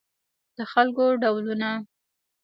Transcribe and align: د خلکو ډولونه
د 0.57 0.59
خلکو 0.71 1.03
ډولونه 1.21 1.69